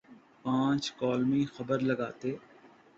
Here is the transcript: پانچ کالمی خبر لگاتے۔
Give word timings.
پانچ 0.43 0.83
کالمی 0.99 1.41
خبر 1.55 1.79
لگاتے۔ 1.89 2.31